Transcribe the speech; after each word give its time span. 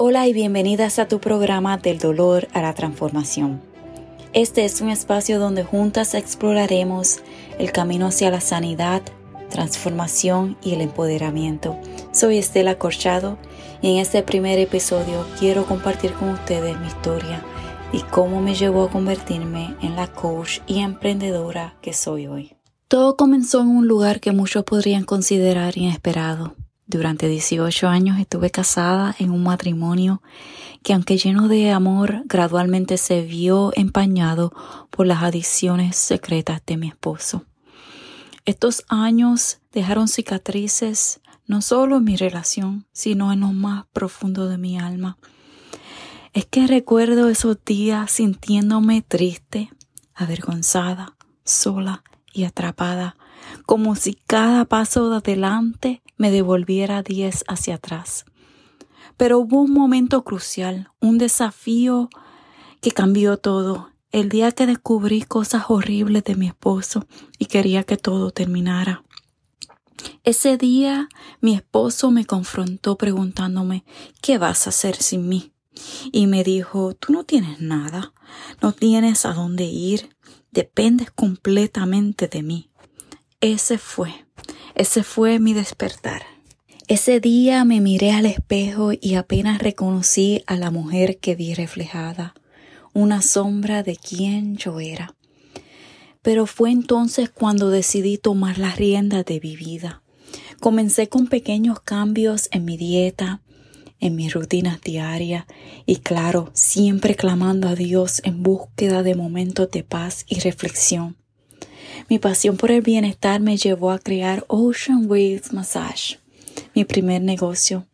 Hola 0.00 0.28
y 0.28 0.32
bienvenidas 0.32 1.00
a 1.00 1.08
tu 1.08 1.18
programa 1.18 1.76
del 1.76 1.98
dolor 1.98 2.46
a 2.52 2.62
la 2.62 2.72
transformación. 2.72 3.60
Este 4.32 4.64
es 4.64 4.80
un 4.80 4.90
espacio 4.90 5.40
donde 5.40 5.64
juntas 5.64 6.14
exploraremos 6.14 7.18
el 7.58 7.72
camino 7.72 8.06
hacia 8.06 8.30
la 8.30 8.40
sanidad, 8.40 9.02
transformación 9.50 10.56
y 10.62 10.74
el 10.74 10.82
empoderamiento. 10.82 11.76
Soy 12.12 12.38
Estela 12.38 12.78
Corchado 12.78 13.38
y 13.82 13.90
en 13.90 13.96
este 13.96 14.22
primer 14.22 14.60
episodio 14.60 15.26
quiero 15.40 15.66
compartir 15.66 16.12
con 16.12 16.28
ustedes 16.28 16.78
mi 16.78 16.86
historia 16.86 17.42
y 17.92 18.02
cómo 18.02 18.40
me 18.40 18.54
llevó 18.54 18.84
a 18.84 18.90
convertirme 18.90 19.74
en 19.82 19.96
la 19.96 20.06
coach 20.06 20.60
y 20.68 20.78
emprendedora 20.78 21.74
que 21.82 21.92
soy 21.92 22.28
hoy. 22.28 22.54
Todo 22.86 23.16
comenzó 23.16 23.62
en 23.62 23.66
un 23.66 23.88
lugar 23.88 24.20
que 24.20 24.30
muchos 24.30 24.62
podrían 24.62 25.02
considerar 25.02 25.76
inesperado 25.76 26.54
durante 26.88 27.28
18 27.28 27.86
años 27.86 28.18
estuve 28.18 28.50
casada 28.50 29.14
en 29.18 29.30
un 29.30 29.42
matrimonio 29.42 30.22
que 30.82 30.94
aunque 30.94 31.18
lleno 31.18 31.46
de 31.46 31.70
amor, 31.70 32.22
gradualmente 32.24 32.96
se 32.96 33.22
vio 33.22 33.72
empañado 33.76 34.52
por 34.90 35.06
las 35.06 35.22
adicciones 35.22 35.96
secretas 35.96 36.62
de 36.66 36.78
mi 36.78 36.88
esposo. 36.88 37.44
Estos 38.46 38.84
años 38.88 39.58
dejaron 39.70 40.08
cicatrices 40.08 41.20
no 41.46 41.60
solo 41.60 41.98
en 41.98 42.04
mi 42.04 42.16
relación, 42.16 42.86
sino 42.92 43.32
en 43.32 43.40
lo 43.40 43.52
más 43.52 43.84
profundo 43.92 44.48
de 44.48 44.56
mi 44.56 44.78
alma. 44.78 45.18
Es 46.32 46.46
que 46.46 46.66
recuerdo 46.66 47.28
esos 47.28 47.62
días 47.64 48.10
sintiéndome 48.10 49.02
triste, 49.02 49.70
avergonzada, 50.14 51.16
sola 51.44 52.02
y 52.32 52.44
atrapada, 52.44 53.16
como 53.66 53.96
si 53.96 54.14
cada 54.14 54.64
paso 54.64 55.10
de 55.10 55.16
adelante 55.16 56.02
me 56.16 56.30
devolviera 56.30 57.02
diez 57.02 57.44
hacia 57.48 57.76
atrás. 57.76 58.24
Pero 59.16 59.38
hubo 59.38 59.62
un 59.62 59.72
momento 59.72 60.24
crucial, 60.24 60.90
un 61.00 61.18
desafío 61.18 62.08
que 62.80 62.92
cambió 62.92 63.36
todo, 63.36 63.90
el 64.10 64.28
día 64.28 64.52
que 64.52 64.66
descubrí 64.66 65.22
cosas 65.22 65.64
horribles 65.68 66.24
de 66.24 66.34
mi 66.34 66.46
esposo 66.46 67.06
y 67.38 67.46
quería 67.46 67.82
que 67.84 67.96
todo 67.96 68.30
terminara. 68.30 69.04
Ese 70.24 70.56
día 70.56 71.08
mi 71.40 71.54
esposo 71.54 72.10
me 72.10 72.24
confrontó 72.24 72.96
preguntándome 72.96 73.84
¿qué 74.22 74.38
vas 74.38 74.66
a 74.66 74.70
hacer 74.70 74.96
sin 74.96 75.28
mí? 75.28 75.52
Y 76.12 76.26
me 76.26 76.44
dijo 76.44 76.94
tú 76.94 77.12
no 77.12 77.24
tienes 77.24 77.60
nada, 77.60 78.12
no 78.62 78.72
tienes 78.72 79.26
a 79.26 79.32
dónde 79.32 79.64
ir, 79.64 80.16
dependes 80.50 81.10
completamente 81.10 82.28
de 82.28 82.42
mí. 82.42 82.70
Ese 83.40 83.78
fue 83.78 84.12
ese 84.78 85.02
fue 85.02 85.40
mi 85.40 85.54
despertar. 85.54 86.22
Ese 86.86 87.18
día 87.18 87.64
me 87.64 87.80
miré 87.80 88.12
al 88.12 88.26
espejo 88.26 88.92
y 88.92 89.16
apenas 89.16 89.60
reconocí 89.60 90.44
a 90.46 90.56
la 90.56 90.70
mujer 90.70 91.18
que 91.18 91.34
vi 91.34 91.52
reflejada, 91.52 92.34
una 92.94 93.20
sombra 93.20 93.82
de 93.82 93.96
quien 93.96 94.56
yo 94.56 94.78
era. 94.78 95.16
Pero 96.22 96.46
fue 96.46 96.70
entonces 96.70 97.28
cuando 97.28 97.70
decidí 97.70 98.18
tomar 98.18 98.58
las 98.58 98.76
riendas 98.76 99.24
de 99.24 99.40
mi 99.42 99.56
vida. 99.56 100.02
Comencé 100.60 101.08
con 101.08 101.26
pequeños 101.26 101.80
cambios 101.80 102.48
en 102.52 102.64
mi 102.64 102.76
dieta, 102.76 103.42
en 103.98 104.14
mis 104.14 104.32
rutinas 104.32 104.80
diarias 104.80 105.44
y 105.86 105.96
claro, 105.96 106.50
siempre 106.54 107.16
clamando 107.16 107.66
a 107.68 107.74
Dios 107.74 108.20
en 108.24 108.44
búsqueda 108.44 109.02
de 109.02 109.16
momentos 109.16 109.72
de 109.72 109.82
paz 109.82 110.24
y 110.28 110.38
reflexión. 110.38 111.16
Mi 112.08 112.18
pasión 112.18 112.56
por 112.56 112.70
el 112.70 112.82
bienestar 112.82 113.40
me 113.40 113.56
llevó 113.56 113.90
a 113.90 113.98
crear 113.98 114.44
Ocean 114.48 115.06
Waves 115.10 115.52
Massage, 115.52 116.18
mi 116.74 116.84
primer 116.84 117.22
negocio. 117.22 117.86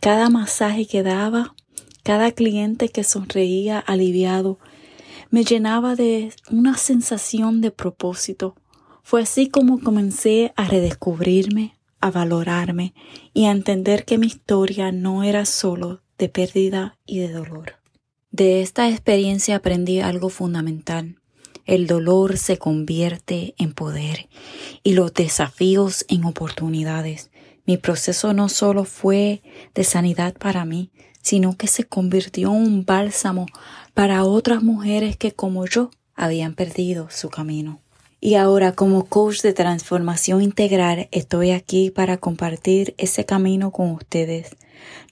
Cada 0.00 0.30
masaje 0.30 0.86
que 0.86 1.02
daba, 1.02 1.54
cada 2.02 2.32
cliente 2.32 2.88
que 2.88 3.04
sonreía 3.04 3.78
aliviado, 3.78 4.58
me 5.30 5.44
llenaba 5.44 5.94
de 5.94 6.32
una 6.50 6.76
sensación 6.76 7.60
de 7.60 7.70
propósito. 7.70 8.56
Fue 9.02 9.22
así 9.22 9.48
como 9.48 9.80
comencé 9.80 10.52
a 10.56 10.64
redescubrirme, 10.64 11.76
a 12.00 12.10
valorarme 12.10 12.94
y 13.32 13.46
a 13.46 13.52
entender 13.52 14.04
que 14.04 14.18
mi 14.18 14.26
historia 14.26 14.92
no 14.92 15.22
era 15.22 15.44
solo 15.44 16.02
de 16.18 16.28
pérdida 16.28 16.98
y 17.06 17.18
de 17.20 17.32
dolor. 17.32 17.76
De 18.30 18.62
esta 18.62 18.88
experiencia 18.88 19.56
aprendí 19.56 20.00
algo 20.00 20.28
fundamental 20.28 21.21
el 21.66 21.86
dolor 21.86 22.36
se 22.38 22.58
convierte 22.58 23.54
en 23.58 23.72
poder 23.72 24.28
y 24.82 24.94
los 24.94 25.14
desafíos 25.14 26.04
en 26.08 26.24
oportunidades. 26.24 27.30
Mi 27.64 27.76
proceso 27.76 28.32
no 28.32 28.48
solo 28.48 28.84
fue 28.84 29.42
de 29.74 29.84
sanidad 29.84 30.34
para 30.34 30.64
mí, 30.64 30.90
sino 31.22 31.56
que 31.56 31.68
se 31.68 31.84
convirtió 31.84 32.48
en 32.48 32.56
un 32.56 32.84
bálsamo 32.84 33.46
para 33.94 34.24
otras 34.24 34.62
mujeres 34.62 35.16
que 35.16 35.32
como 35.32 35.66
yo 35.66 35.90
habían 36.14 36.54
perdido 36.54 37.08
su 37.10 37.30
camino. 37.30 37.80
Y 38.20 38.36
ahora 38.36 38.72
como 38.72 39.06
coach 39.06 39.42
de 39.42 39.52
transformación 39.52 40.42
integral 40.42 41.08
estoy 41.10 41.50
aquí 41.50 41.90
para 41.90 42.18
compartir 42.18 42.94
ese 42.98 43.24
camino 43.24 43.72
con 43.72 43.90
ustedes. 43.90 44.56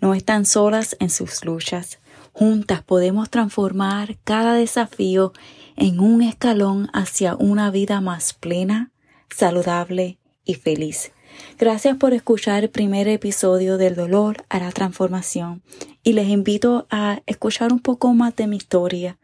No 0.00 0.14
están 0.14 0.46
solas 0.46 0.96
en 1.00 1.10
sus 1.10 1.44
luchas. 1.44 1.98
Juntas 2.40 2.82
podemos 2.82 3.28
transformar 3.28 4.16
cada 4.24 4.54
desafío 4.54 5.34
en 5.76 6.00
un 6.00 6.22
escalón 6.22 6.88
hacia 6.94 7.36
una 7.36 7.70
vida 7.70 8.00
más 8.00 8.32
plena, 8.32 8.92
saludable 9.28 10.16
y 10.46 10.54
feliz. 10.54 11.12
Gracias 11.58 11.98
por 11.98 12.14
escuchar 12.14 12.64
el 12.64 12.70
primer 12.70 13.08
episodio 13.08 13.76
del 13.76 13.94
dolor 13.94 14.46
a 14.48 14.58
la 14.58 14.72
transformación 14.72 15.62
y 16.02 16.14
les 16.14 16.28
invito 16.28 16.86
a 16.88 17.20
escuchar 17.26 17.74
un 17.74 17.80
poco 17.80 18.14
más 18.14 18.34
de 18.36 18.46
mi 18.46 18.56
historia 18.56 19.18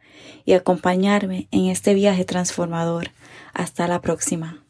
y 0.45 0.53
acompañarme 0.53 1.49
en 1.53 1.69
este 1.69 1.95
viaje 1.95 2.27
transformador. 2.27 3.13
Hasta 3.55 3.89
la 3.89 4.03
próxima. 4.03 4.66